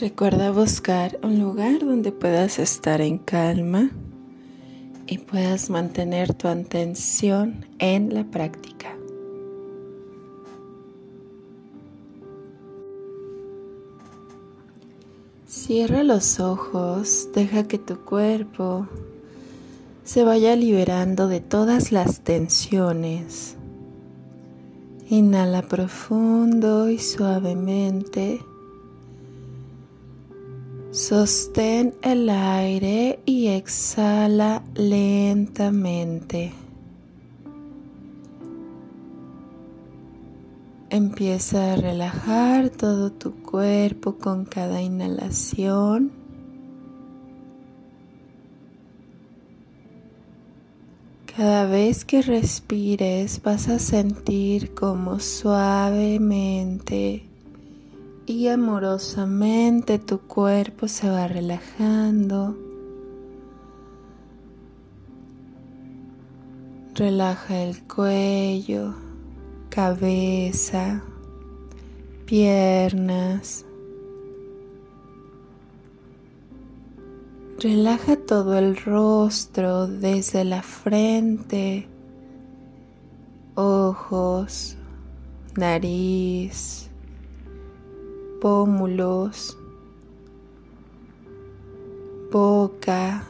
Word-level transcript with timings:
Recuerda 0.00 0.50
buscar 0.50 1.18
un 1.22 1.38
lugar 1.38 1.80
donde 1.80 2.10
puedas 2.10 2.58
estar 2.58 3.02
en 3.02 3.18
calma 3.18 3.90
y 5.06 5.18
puedas 5.18 5.68
mantener 5.68 6.32
tu 6.32 6.48
atención 6.48 7.66
en 7.78 8.14
la 8.14 8.24
práctica. 8.24 8.96
Cierra 15.46 16.02
los 16.02 16.40
ojos, 16.40 17.28
deja 17.34 17.68
que 17.68 17.76
tu 17.76 17.98
cuerpo 17.98 18.88
se 20.04 20.24
vaya 20.24 20.56
liberando 20.56 21.28
de 21.28 21.40
todas 21.40 21.92
las 21.92 22.22
tensiones. 22.22 23.56
Inhala 25.10 25.60
profundo 25.60 26.88
y 26.88 26.98
suavemente. 26.98 28.40
Sostén 30.92 31.94
el 32.02 32.28
aire 32.28 33.20
y 33.24 33.46
exhala 33.46 34.64
lentamente. 34.74 36.52
Empieza 40.90 41.74
a 41.74 41.76
relajar 41.76 42.70
todo 42.70 43.12
tu 43.12 43.40
cuerpo 43.40 44.16
con 44.16 44.44
cada 44.44 44.82
inhalación. 44.82 46.10
Cada 51.36 51.66
vez 51.66 52.04
que 52.04 52.20
respires 52.20 53.40
vas 53.44 53.68
a 53.68 53.78
sentir 53.78 54.74
como 54.74 55.20
suavemente 55.20 57.29
y 58.30 58.46
amorosamente 58.46 59.98
tu 59.98 60.20
cuerpo 60.20 60.86
se 60.86 61.10
va 61.10 61.26
relajando. 61.26 62.56
Relaja 66.94 67.64
el 67.64 67.82
cuello, 67.88 68.94
cabeza, 69.68 71.02
piernas. 72.24 73.64
Relaja 77.58 78.16
todo 78.16 78.56
el 78.56 78.76
rostro 78.76 79.88
desde 79.88 80.44
la 80.44 80.62
frente, 80.62 81.88
ojos, 83.56 84.76
nariz, 85.56 86.89
pómulos, 88.40 89.56
boca, 92.32 93.22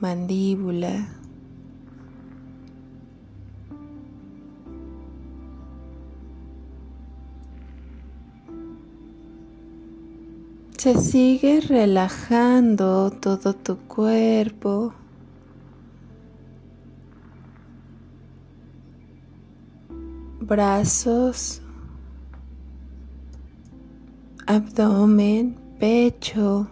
mandíbula. 0.00 1.20
Se 10.76 10.96
sigue 10.96 11.60
relajando 11.60 13.10
todo 13.10 13.52
tu 13.52 13.76
cuerpo. 13.86 14.94
Brazos, 20.40 21.60
abdomen, 24.50 25.56
pecho, 25.78 26.66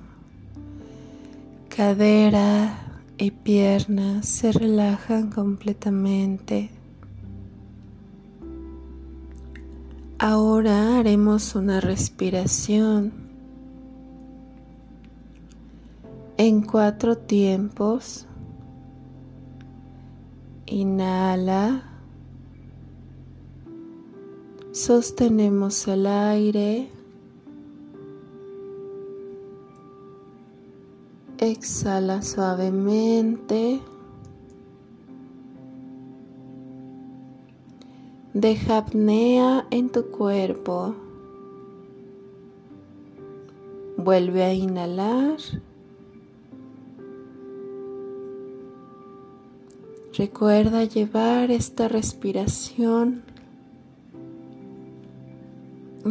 cadera 1.68 2.76
y 3.16 3.30
piernas 3.30 4.26
se 4.26 4.50
relajan 4.50 5.30
completamente. 5.30 6.70
Ahora 10.18 10.98
haremos 10.98 11.54
una 11.54 11.80
respiración 11.80 13.12
en 16.36 16.62
cuatro 16.62 17.16
tiempos. 17.16 18.26
Inhala. 20.66 21.84
Sostenemos 24.72 25.86
el 25.86 26.08
aire. 26.08 26.97
Exhala 31.50 32.20
suavemente. 32.20 33.80
Deja 38.34 38.76
apnea 38.76 39.66
en 39.70 39.88
tu 39.88 40.10
cuerpo. 40.10 40.94
Vuelve 43.96 44.44
a 44.44 44.52
inhalar. 44.52 45.38
Recuerda 50.12 50.84
llevar 50.84 51.50
esta 51.50 51.88
respiración 51.88 53.22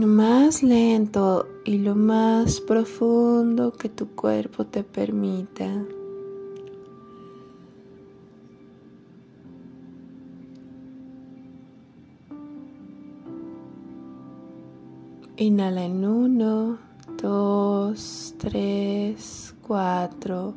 más 0.05 0.61
lento 0.61 1.47
y 1.65 1.79
lo 1.79 1.95
más 1.95 2.61
profundo 2.61 3.71
que 3.71 3.89
tu 3.89 4.09
cuerpo 4.09 4.65
te 4.65 4.83
permita. 4.83 5.67
Inhala 15.37 15.85
en 15.85 16.05
uno, 16.05 16.77
dos, 17.21 18.35
tres, 18.37 19.55
cuatro. 19.65 20.53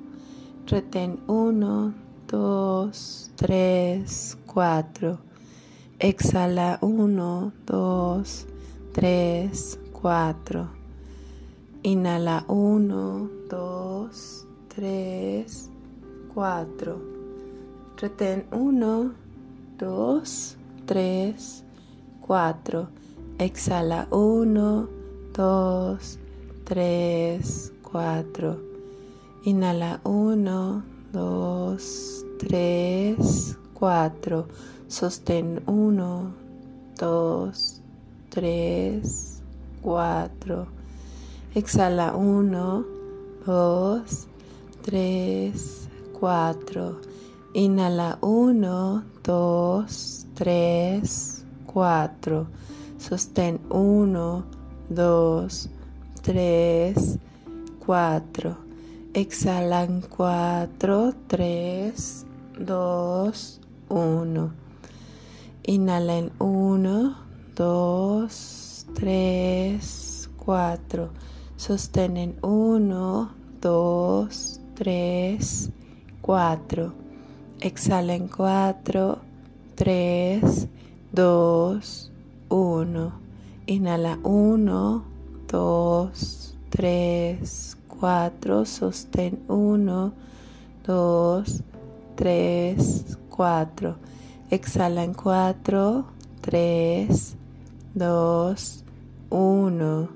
Retén 0.67 1.21
uno, 1.27 1.95
dos, 2.28 3.31
tres, 3.37 4.37
cuatro. 4.47 5.19
Exhala 5.99 6.78
uno, 6.81 7.53
dos, 7.67 8.47
3, 8.93 9.78
4. 9.93 10.69
Inhala 11.83 12.45
1, 12.49 13.31
2, 13.49 14.09
3, 14.69 15.71
4. 16.34 17.01
Retén 17.97 18.47
1, 18.51 19.15
2, 19.78 20.56
3, 20.87 21.65
4. 22.27 22.89
Exhala 23.39 24.06
1, 24.11 24.89
2, 25.33 26.19
3, 26.65 27.72
4. 27.83 28.59
Inhala 29.45 30.01
1, 30.03 30.83
2, 31.12 32.25
3, 32.39 33.57
4. 33.72 34.47
Sostén 34.87 35.62
1, 35.67 36.34
2, 36.97 37.53
3, 37.53 37.79
4. 39.82 40.66
Exhala 41.54 42.14
1, 42.14 42.84
2, 43.44 44.04
3, 44.82 45.88
4. 46.20 47.00
Inhala 47.54 48.18
1, 48.20 49.04
2, 49.22 50.26
3, 50.34 51.44
4. 51.66 52.47
Sostén 52.98 53.60
1, 53.68 54.44
2, 54.88 55.68
3, 56.22 57.18
4. 57.84 58.56
Exhala 59.12 59.83
en 59.83 60.03
4, 60.03 61.15
3, 61.26 62.26
2, 62.59 63.60
1. 63.88 64.53
Inhala 65.65 66.16
en 66.16 66.30
1, 66.38 67.29
2, 67.60 68.27
3, 68.95 70.30
4. 70.47 71.10
Sostienen 71.57 72.39
1, 72.41 73.28
2, 73.60 74.28
3, 74.74 75.71
4. 76.22 76.92
Exhalen 77.60 78.28
4, 78.28 79.18
3, 79.74 80.68
2, 81.12 82.10
1. 82.48 83.12
Inhala 83.66 84.18
1, 84.22 85.04
2, 85.47 86.10
3, 86.71 87.77
4. 88.01 88.65
Sostén 88.65 89.39
1, 89.48 90.12
2, 90.86 91.62
3, 92.15 93.18
4. 93.28 93.97
Exhala 94.48 95.04
en 95.04 95.12
4, 95.12 96.07
3, 96.41 97.36
2, 97.95 98.84
1. 99.31 100.09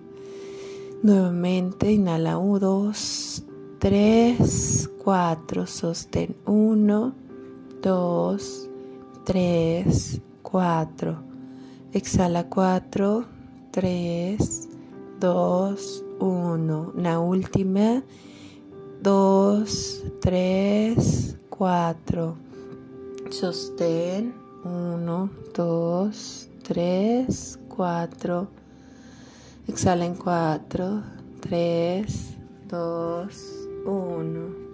Nuevamente 1.03 1.91
inhala 1.91 2.39
1, 2.39 2.59
2, 2.61 3.45
3, 3.79 4.91
4, 5.05 5.67
sostén 5.67 6.37
1, 6.47 7.15
2, 7.83 8.69
3, 9.25 10.23
4. 10.43 11.17
Exhala 11.93 12.49
4, 12.49 13.25
3, 13.71 14.69
2, 15.21 16.05
1. 16.21 16.93
La 16.97 17.19
última 17.21 18.03
2, 19.03 20.05
3, 20.21 21.37
4. 21.51 22.37
Sostén 23.31 24.35
1, 24.65 25.31
2, 25.55 26.49
3, 26.63 27.59
4. 27.75 28.49
Exhala 29.69 30.05
en 30.05 30.15
4, 30.15 31.03
3, 31.41 32.37
2, 32.69 33.69
1. 33.87 34.65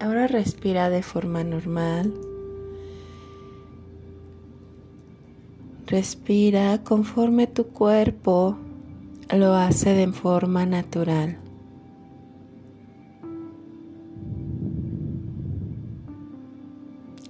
Ahora 0.00 0.26
respira 0.26 0.90
de 0.90 1.02
forma 1.02 1.44
normal. 1.44 2.12
Respira 5.86 6.82
conforme 6.82 7.46
tu 7.46 7.66
cuerpo 7.68 8.56
lo 9.32 9.54
hace 9.54 9.94
de 9.94 10.10
forma 10.12 10.66
natural. 10.66 11.38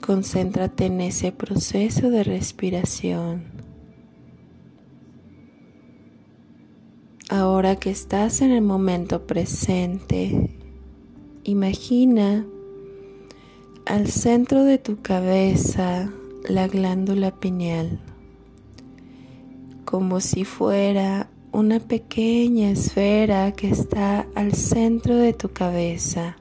Concéntrate 0.00 0.87
en 0.87 1.00
ese 1.00 1.32
proceso 1.32 2.11
de 2.11 2.25
respiración. 2.25 3.53
Ahora 7.31 7.76
que 7.76 7.88
estás 7.88 8.43
en 8.43 8.50
el 8.50 8.61
momento 8.61 9.26
presente, 9.26 10.50
imagina 11.43 12.44
al 13.87 14.09
centro 14.09 14.65
de 14.65 14.76
tu 14.76 15.00
cabeza 15.00 16.12
la 16.47 16.69
glándula 16.69 17.31
pineal, 17.31 17.99
como 19.87 20.21
si 20.21 20.44
fuera 20.44 21.31
una 21.50 21.81
pequeña 21.81 22.71
esfera 22.71 23.53
que 23.53 23.71
está 23.71 24.26
al 24.35 24.53
centro 24.53 25.17
de 25.17 25.32
tu 25.32 25.49
cabeza. 25.49 26.37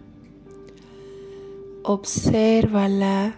Obsérvala 1.84 3.38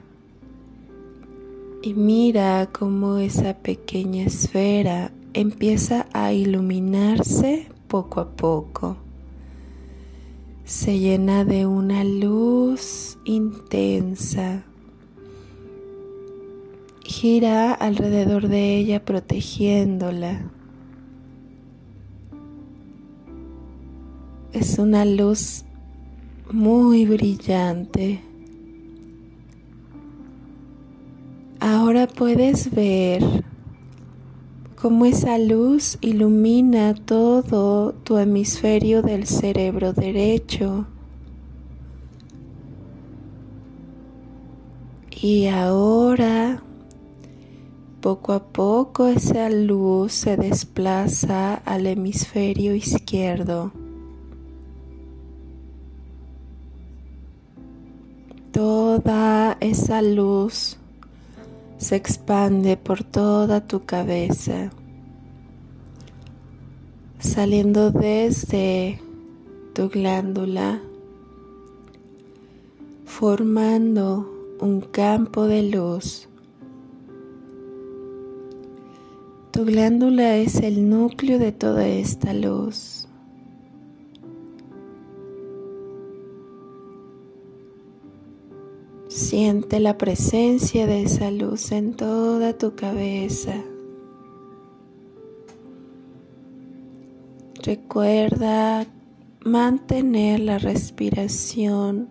y 1.83 1.93
mira 1.93 2.69
cómo 2.71 3.19
esa 3.19 3.53
pequeña 3.53 4.23
esfera 4.23 5.11
empieza 5.35 6.07
a 6.13 6.31
iluminarse 6.31 7.67
poco 7.89 8.21
a 8.21 8.29
poco. 8.29 8.95
Se 10.63 10.97
llena 10.97 11.43
de 11.43 11.65
una 11.65 12.05
luz 12.05 13.17
intensa. 13.25 14.63
Gira 17.03 17.73
alrededor 17.73 18.47
de 18.47 18.77
ella 18.77 19.03
protegiéndola. 19.03 20.49
Es 24.53 24.79
una 24.79 25.03
luz 25.03 25.65
muy 26.49 27.05
brillante. 27.05 28.21
Ahora 31.59 32.07
puedes 32.07 32.73
ver 32.73 33.43
cómo 34.75 35.05
esa 35.05 35.37
luz 35.37 35.97
ilumina 36.01 36.93
todo 36.93 37.93
tu 37.93 38.17
hemisferio 38.17 39.01
del 39.01 39.25
cerebro 39.25 39.93
derecho. 39.93 40.87
Y 45.21 45.47
ahora, 45.47 46.61
poco 48.01 48.33
a 48.33 48.43
poco, 48.43 49.07
esa 49.07 49.49
luz 49.49 50.13
se 50.13 50.37
desplaza 50.37 51.55
al 51.55 51.87
hemisferio 51.87 52.75
izquierdo. 52.75 53.71
Toda 58.51 59.57
esa 59.61 60.01
luz 60.01 60.77
se 61.85 61.95
expande 61.95 62.77
por 62.77 63.03
toda 63.03 63.61
tu 63.61 63.85
cabeza, 63.85 64.71
saliendo 67.19 67.91
desde 67.91 68.99
tu 69.75 69.89
glándula, 69.89 70.81
formando 73.05 74.27
un 74.59 74.81
campo 74.81 75.45
de 75.45 75.61
luz. 75.61 76.27
Tu 79.51 79.63
glándula 79.63 80.37
es 80.37 80.55
el 80.61 80.89
núcleo 80.89 81.37
de 81.37 81.51
toda 81.51 81.87
esta 81.87 82.33
luz. 82.33 83.04
Siente 89.15 89.79
la 89.79 89.97
presencia 89.97 90.87
de 90.87 91.03
esa 91.03 91.31
luz 91.31 91.71
en 91.71 91.93
toda 91.93 92.57
tu 92.57 92.75
cabeza. 92.75 93.63
Recuerda 97.63 98.85
mantener 99.45 100.41
la 100.41 100.57
respiración 100.57 102.09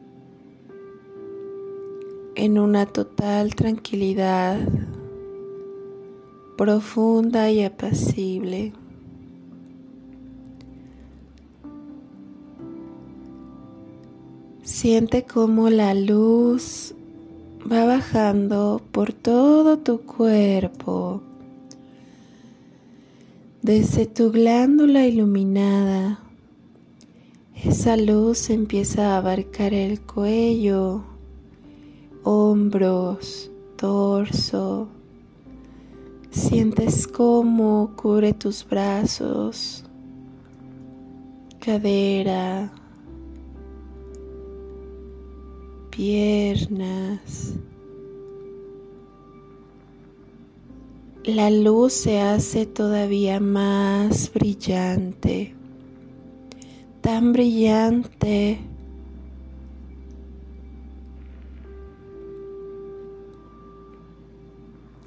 en 2.37 2.59
una 2.59 2.87
total 2.87 3.55
tranquilidad 3.55 4.67
profunda 6.57 7.51
y 7.51 7.65
apacible. 7.65 8.73
Siente 14.65 15.25
cómo 15.25 15.69
la 15.69 15.93
luz 15.93 16.95
va 17.71 17.85
bajando 17.85 18.81
por 18.93 19.13
todo 19.13 19.77
tu 19.77 20.01
cuerpo, 20.01 21.21
desde 23.61 24.07
tu 24.07 24.33
glándula 24.33 25.07
iluminada. 25.07 26.21
Esa 27.63 27.99
luz 27.99 28.49
empieza 28.49 29.13
a 29.13 29.19
abarcar 29.19 29.75
el 29.75 30.01
cuello, 30.01 31.05
hombros, 32.23 33.51
torso. 33.77 34.89
Sientes 36.31 37.07
cómo 37.07 37.93
cubre 37.97 38.33
tus 38.33 38.67
brazos, 38.67 39.85
cadera, 41.61 42.73
piernas. 45.97 47.55
La 51.25 51.51
luz 51.51 51.93
se 51.93 52.21
hace 52.21 52.67
todavía 52.67 53.41
más 53.41 54.31
brillante, 54.33 55.55
tan 57.01 57.33
brillante 57.33 58.59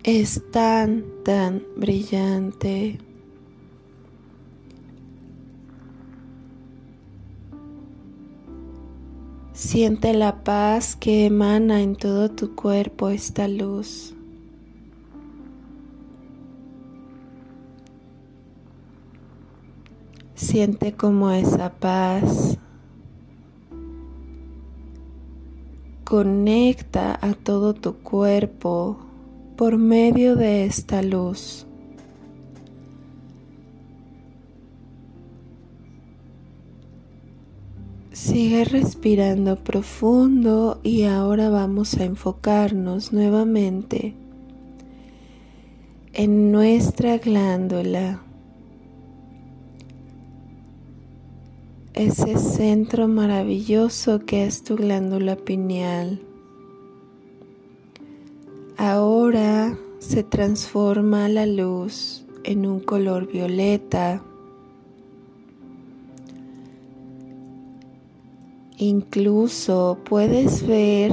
es 0.03 0.41
tan, 0.51 1.03
tan 1.24 1.63
brillante 1.75 2.98
Siente 9.57 10.13
la 10.13 10.43
paz 10.43 10.95
que 10.95 11.25
emana 11.25 11.81
en 11.81 11.95
todo 11.95 12.29
tu 12.29 12.53
cuerpo 12.53 13.09
esta 13.09 13.47
luz. 13.47 14.13
Siente 20.35 20.93
como 20.93 21.31
esa 21.31 21.73
paz 21.73 22.59
conecta 26.03 27.17
a 27.19 27.33
todo 27.33 27.73
tu 27.73 27.95
cuerpo 27.95 28.99
por 29.55 29.79
medio 29.79 30.35
de 30.35 30.65
esta 30.65 31.01
luz. 31.01 31.66
Sigue 38.27 38.65
respirando 38.65 39.55
profundo 39.55 40.81
y 40.84 41.03
ahora 41.03 41.50
vamos 41.50 41.93
a 41.93 42.03
enfocarnos 42.03 43.13
nuevamente 43.13 44.15
en 46.12 46.51
nuestra 46.51 47.19
glándula. 47.19 48.22
ese 51.93 52.38
centro 52.38 53.07
maravilloso 53.07 54.19
que 54.25 54.46
es 54.46 54.62
tu 54.62 54.75
glándula 54.75 55.38
pineal. 55.38 56.19
Ahora 58.75 59.79
se 60.00 60.24
transforma 60.24 61.29
la 61.29 61.46
luz 61.46 62.25
en 62.43 62.67
un 62.67 62.81
color 62.81 63.31
violeta. 63.31 64.22
Incluso 68.79 69.98
puedes 70.03 70.67
ver 70.67 71.12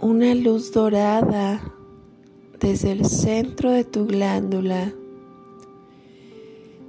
una 0.00 0.34
luz 0.34 0.72
dorada 0.72 1.60
desde 2.58 2.92
el 2.92 3.04
centro 3.04 3.70
de 3.70 3.84
tu 3.84 4.06
glándula, 4.06 4.94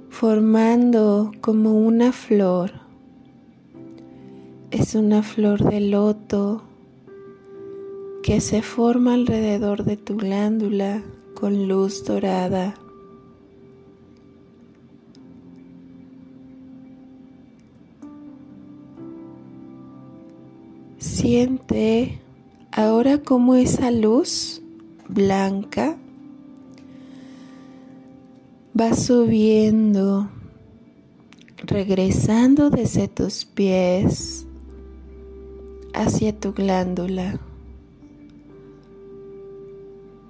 formando 0.08 1.32
como 1.42 1.74
una 1.74 2.12
flor. 2.12 2.72
Es 4.70 4.94
una 4.94 5.22
flor 5.22 5.62
de 5.62 5.80
loto 5.80 6.62
que 8.22 8.40
se 8.40 8.62
forma 8.62 9.12
alrededor 9.12 9.84
de 9.84 9.98
tu 9.98 10.16
glándula 10.16 11.02
con 11.34 11.68
luz 11.68 12.02
dorada. 12.06 12.76
Siente 21.24 22.20
ahora 22.70 23.16
como 23.16 23.54
esa 23.54 23.90
luz 23.90 24.60
blanca 25.08 25.96
va 28.78 28.92
subiendo, 28.92 30.28
regresando 31.56 32.68
desde 32.68 33.08
tus 33.08 33.46
pies 33.46 34.46
hacia 35.94 36.38
tu 36.38 36.52
glándula. 36.52 37.40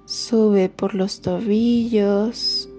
Sube 0.05 0.69
por 0.69 0.95
los 0.95 1.19
tobillos, 1.19 2.69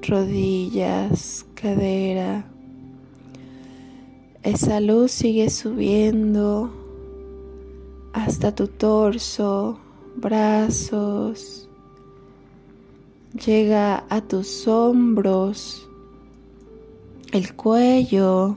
rodillas, 0.00 1.44
cadera. 1.54 2.46
Esa 4.42 4.80
luz 4.80 5.12
sigue 5.12 5.50
subiendo 5.50 6.81
hasta 8.12 8.54
tu 8.54 8.68
torso, 8.68 9.78
brazos, 10.16 11.68
llega 13.44 14.04
a 14.08 14.20
tus 14.20 14.68
hombros, 14.68 15.88
el 17.32 17.54
cuello 17.54 18.56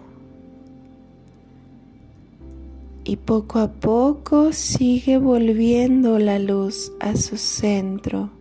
y 3.06 3.16
poco 3.18 3.60
a 3.60 3.72
poco 3.72 4.52
sigue 4.52 5.18
volviendo 5.18 6.20
la 6.20 6.40
luz 6.40 6.92
a 7.00 7.16
su 7.16 7.38
centro, 7.38 8.32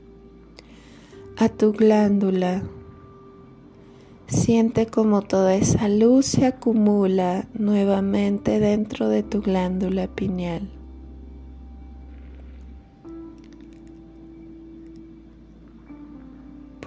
a 1.36 1.48
tu 1.48 1.72
glándula. 1.72 2.62
Siente 4.26 4.86
como 4.86 5.22
toda 5.22 5.54
esa 5.54 5.88
luz 5.88 6.26
se 6.26 6.46
acumula 6.46 7.46
nuevamente 7.52 8.58
dentro 8.58 9.08
de 9.08 9.22
tu 9.22 9.42
glándula 9.42 10.08
pineal. 10.08 10.70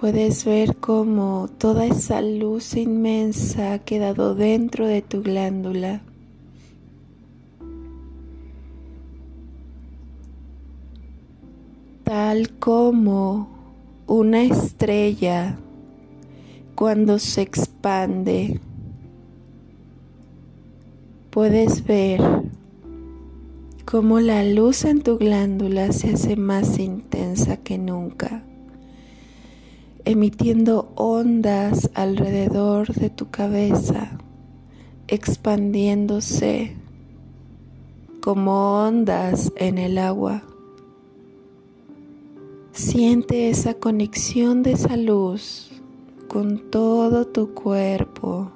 Puedes 0.00 0.44
ver 0.44 0.76
cómo 0.76 1.48
toda 1.58 1.84
esa 1.84 2.22
luz 2.22 2.76
inmensa 2.76 3.72
ha 3.72 3.78
quedado 3.80 4.36
dentro 4.36 4.86
de 4.86 5.02
tu 5.02 5.22
glándula. 5.24 6.02
Tal 12.04 12.48
como 12.60 13.48
una 14.06 14.42
estrella 14.42 15.58
cuando 16.76 17.18
se 17.18 17.42
expande, 17.42 18.60
puedes 21.30 21.84
ver 21.84 22.20
cómo 23.84 24.20
la 24.20 24.44
luz 24.44 24.84
en 24.84 25.02
tu 25.02 25.18
glándula 25.18 25.90
se 25.90 26.10
hace 26.12 26.36
más 26.36 26.78
intensa 26.78 27.56
que 27.56 27.78
nunca 27.78 28.44
emitiendo 30.08 30.90
ondas 30.94 31.90
alrededor 31.92 32.94
de 32.94 33.10
tu 33.10 33.28
cabeza, 33.28 34.12
expandiéndose 35.06 36.74
como 38.22 38.86
ondas 38.86 39.52
en 39.56 39.76
el 39.76 39.98
agua. 39.98 40.44
Siente 42.72 43.50
esa 43.50 43.74
conexión 43.74 44.62
de 44.62 44.72
esa 44.72 44.96
luz 44.96 45.72
con 46.26 46.70
todo 46.70 47.26
tu 47.26 47.52
cuerpo. 47.52 48.50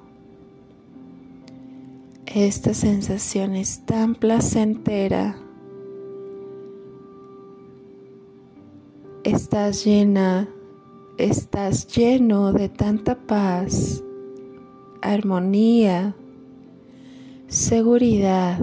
Esta 2.24 2.72
sensación 2.72 3.56
es 3.56 3.84
tan 3.84 4.14
placentera. 4.14 5.36
Estás 9.22 9.84
llena 9.84 10.48
estás 11.22 11.86
lleno 11.86 12.52
de 12.52 12.68
tanta 12.68 13.14
paz, 13.14 14.02
armonía, 15.02 16.16
seguridad, 17.46 18.58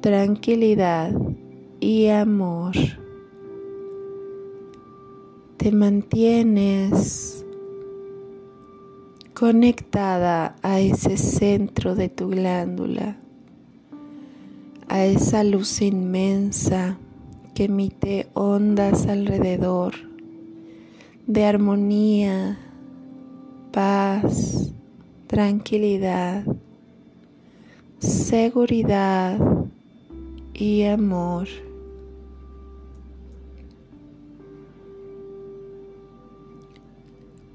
tranquilidad 0.00 1.12
y 1.80 2.06
amor. 2.06 2.74
Te 5.56 5.72
mantienes 5.72 7.44
conectada 9.34 10.54
a 10.62 10.78
ese 10.78 11.16
centro 11.16 11.96
de 11.96 12.08
tu 12.08 12.28
glándula, 12.28 13.16
a 14.86 15.04
esa 15.04 15.42
luz 15.42 15.82
inmensa 15.82 16.96
que 17.54 17.64
emite 17.64 18.28
ondas 18.34 19.08
alrededor 19.08 20.15
de 21.26 21.44
armonía, 21.44 22.56
paz, 23.72 24.72
tranquilidad, 25.26 26.44
seguridad 27.98 29.38
y 30.54 30.84
amor. 30.84 31.48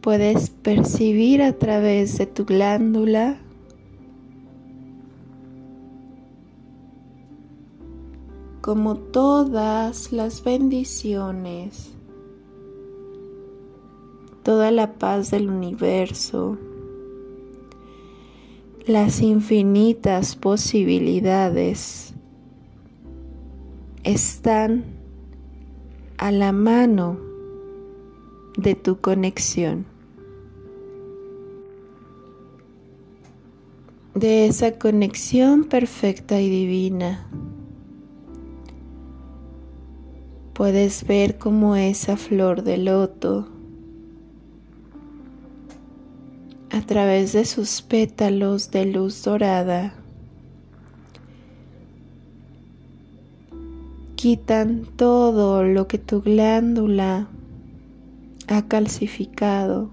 Puedes 0.01 0.50
percibir 0.50 1.42
a 1.42 1.54
través 1.54 2.18
de 2.18 2.25
tu 2.25 2.44
glándula 2.44 3.40
como 8.60 8.98
todas 8.98 10.12
las 10.12 10.44
bendiciones 10.44 11.96
toda 14.44 14.72
la 14.72 14.94
paz 14.94 15.32
del 15.32 15.50
universo, 15.50 16.58
las 18.86 19.22
infinitas 19.22 20.36
posibilidades 20.36 22.14
están 24.04 24.84
a 26.18 26.32
la 26.32 26.52
mano 26.52 27.20
de 28.58 28.74
tu 28.76 29.00
conexión, 29.00 29.86
de 34.16 34.48
esa 34.48 34.78
conexión 34.80 35.66
perfecta 35.66 36.42
y 36.42 36.50
divina. 36.50 37.28
Puedes 40.54 41.08
ver 41.08 41.38
como 41.38 41.76
esa 41.76 42.18
flor 42.18 42.64
de 42.64 42.78
loto 42.78 43.48
a 46.82 46.84
través 46.84 47.34
de 47.34 47.46
sus 47.46 47.84
pétalos 47.84 48.72
de 48.72 48.88
luz 48.88 49.24
dorada. 49.24 49.94
Quitan 54.16 54.88
todo 54.96 55.64
lo 55.64 55.88
que 55.88 56.00
tu 56.00 56.24
glándula 56.24 57.28
ha 58.48 58.68
calcificado 58.68 59.92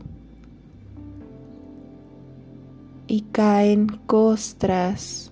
y 3.07 3.21
caen 3.33 3.88
costras 4.07 5.30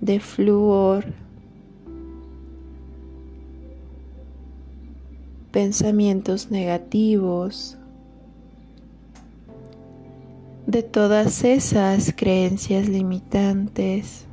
de 0.00 0.20
flúor, 0.20 1.04
pensamientos 5.50 6.50
negativos, 6.50 7.76
de 10.72 10.82
todas 10.82 11.44
esas 11.44 12.14
creencias 12.16 12.88
limitantes. 12.88 14.24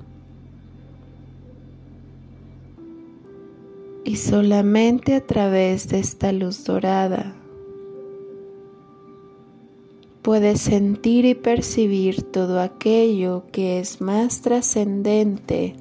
Y 4.06 4.16
solamente 4.16 5.16
a 5.16 5.28
través 5.28 5.90
de 5.90 6.00
esta 6.00 6.32
luz 6.32 6.64
dorada 6.64 7.36
puedes 10.22 10.62
sentir 10.62 11.26
y 11.26 11.36
percibir 11.36 12.24
todo 12.24 12.62
aquello 12.62 13.44
que 13.52 13.80
es 13.80 14.00
más 14.00 14.42
trascendente 14.42 15.76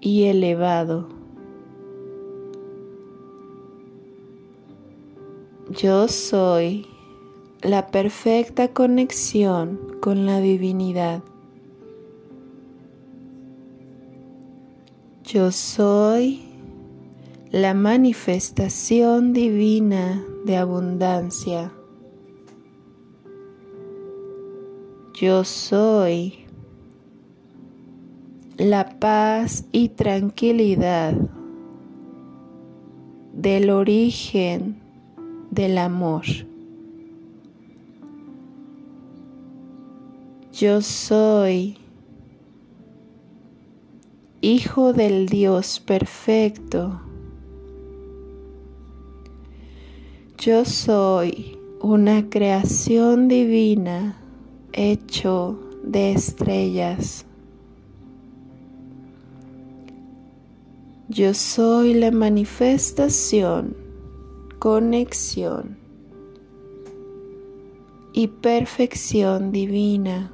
y 0.00 0.24
elevado. 0.24 1.08
Yo 5.70 6.06
soy 6.06 6.86
la 7.66 7.88
perfecta 7.88 8.68
conexión 8.68 9.80
con 10.00 10.24
la 10.24 10.38
divinidad. 10.38 11.24
Yo 15.24 15.50
soy 15.50 16.42
la 17.50 17.74
manifestación 17.74 19.32
divina 19.32 20.24
de 20.44 20.56
abundancia. 20.56 21.72
Yo 25.14 25.42
soy 25.42 26.46
la 28.58 29.00
paz 29.00 29.64
y 29.72 29.88
tranquilidad 29.88 31.14
del 33.32 33.70
origen 33.70 34.80
del 35.50 35.78
amor. 35.78 36.45
Yo 40.58 40.80
soy 40.80 41.76
hijo 44.40 44.94
del 44.94 45.28
Dios 45.28 45.80
perfecto. 45.80 46.98
Yo 50.38 50.64
soy 50.64 51.58
una 51.82 52.30
creación 52.30 53.28
divina 53.28 54.18
hecho 54.72 55.60
de 55.82 56.12
estrellas. 56.12 57.26
Yo 61.10 61.34
soy 61.34 61.92
la 61.92 62.10
manifestación, 62.12 63.76
conexión 64.58 65.76
y 68.14 68.28
perfección 68.28 69.52
divina. 69.52 70.32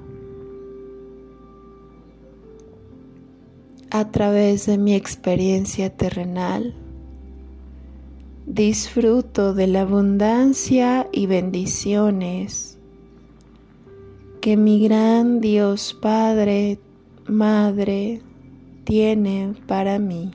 A 3.95 4.11
través 4.11 4.65
de 4.65 4.79
mi 4.79 4.95
experiencia 4.95 5.95
terrenal, 5.95 6.75
disfruto 8.47 9.53
de 9.53 9.67
la 9.67 9.83
abundancia 9.83 11.11
y 11.13 11.27
bendiciones 11.27 12.79
que 14.41 14.57
mi 14.57 14.83
gran 14.83 15.43
Dios 15.43 15.93
Padre, 16.01 16.79
Madre, 17.27 18.23
tiene 18.85 19.53
para 19.67 19.99
mí. 19.99 20.31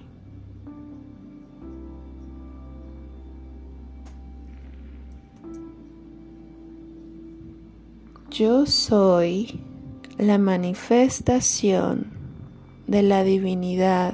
Yo 8.29 8.67
soy 8.67 9.59
la 10.19 10.37
manifestación 10.37 12.16
de 12.87 13.03
la 13.03 13.23
divinidad, 13.23 14.13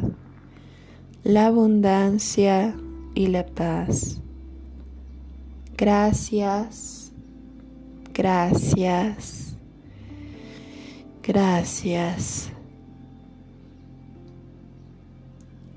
la 1.23 1.47
abundancia 1.47 2.75
y 3.15 3.27
la 3.27 3.45
paz. 3.45 4.19
Gracias, 5.77 7.11
gracias, 8.13 9.55
gracias. 11.21 12.49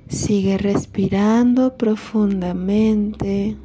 Sigue 0.09 0.57
respirando 0.57 1.77
profundamente. 1.77 3.57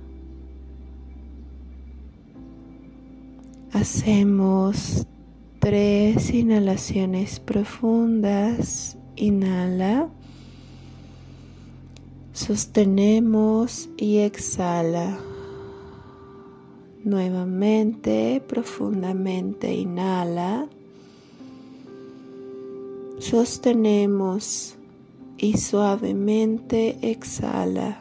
Hacemos 3.71 5.07
tres 5.59 6.33
inhalaciones 6.33 7.39
profundas. 7.39 8.97
Inhala. 9.15 10.09
Sostenemos 12.33 13.89
y 13.97 14.19
exhala. 14.19 15.19
Nuevamente, 17.03 18.41
profundamente 18.47 19.73
inhala. 19.73 20.67
Sostenemos 23.19 24.75
y 25.37 25.57
suavemente 25.57 26.97
exhala. 27.01 27.99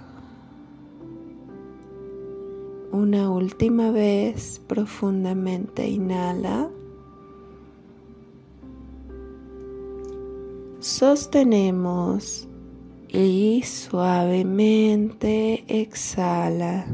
Una 2.93 3.31
última 3.31 3.91
vez 3.91 4.61
profundamente 4.67 5.89
inhala. 5.89 6.71
Sostenemos 10.81 12.49
y 13.07 13.63
suavemente 13.65 15.63
exhala. 15.69 16.87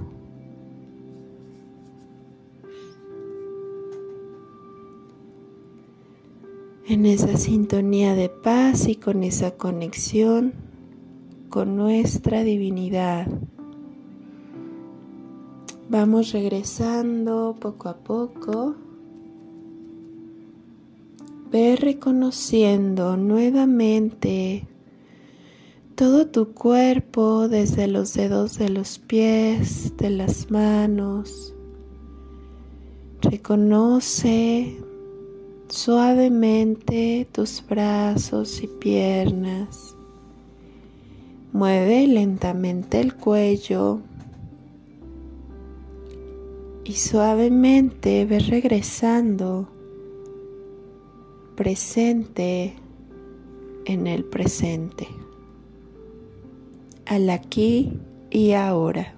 En 6.88 7.06
esa 7.06 7.36
sintonía 7.36 8.16
de 8.16 8.28
paz 8.28 8.88
y 8.88 8.96
con 8.96 9.22
esa 9.22 9.52
conexión 9.52 10.52
con 11.48 11.76
nuestra 11.76 12.42
divinidad. 12.42 13.28
Vamos 15.88 16.32
regresando 16.32 17.54
poco 17.60 17.88
a 17.88 17.98
poco. 17.98 18.85
Ve 21.50 21.76
reconociendo 21.76 23.16
nuevamente 23.16 24.66
todo 25.94 26.26
tu 26.26 26.52
cuerpo 26.52 27.48
desde 27.48 27.86
los 27.86 28.14
dedos 28.14 28.58
de 28.58 28.68
los 28.68 28.98
pies, 28.98 29.96
de 29.96 30.10
las 30.10 30.50
manos. 30.50 31.54
Reconoce 33.22 34.76
suavemente 35.68 37.28
tus 37.32 37.64
brazos 37.66 38.62
y 38.62 38.66
piernas. 38.66 39.96
Mueve 41.52 42.08
lentamente 42.08 43.00
el 43.00 43.14
cuello 43.14 44.00
y 46.84 46.92
suavemente 46.92 48.26
ves 48.26 48.48
regresando 48.48 49.75
presente 51.56 52.74
en 53.86 54.06
el 54.06 54.24
presente, 54.24 55.08
al 57.06 57.30
aquí 57.30 57.92
y 58.30 58.52
ahora. 58.52 59.15